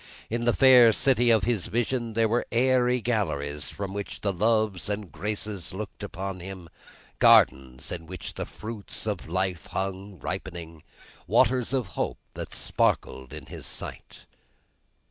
In 0.31 0.45
the 0.45 0.53
fair 0.53 0.91
city 0.93 1.29
of 1.29 1.43
this 1.45 1.67
vision, 1.67 2.13
there 2.13 2.27
were 2.27 2.47
airy 2.51 3.01
galleries 3.01 3.69
from 3.69 3.93
which 3.93 4.21
the 4.21 4.33
loves 4.33 4.89
and 4.89 5.11
graces 5.11 5.75
looked 5.75 6.01
upon 6.01 6.39
him, 6.39 6.69
gardens 7.19 7.91
in 7.91 8.07
which 8.07 8.33
the 8.33 8.47
fruits 8.47 9.05
of 9.05 9.29
life 9.29 9.67
hung 9.67 10.17
ripening, 10.17 10.81
waters 11.27 11.71
of 11.71 11.89
Hope 11.89 12.17
that 12.33 12.55
sparkled 12.55 13.31
in 13.31 13.45
his 13.45 13.67
sight. 13.67 14.25